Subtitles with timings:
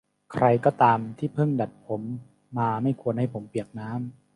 [0.31, 2.01] ใครก็ตามที่เพิ่งดัดผม
[2.57, 3.99] มาไม่ควรให้ผมเปียกน้ำ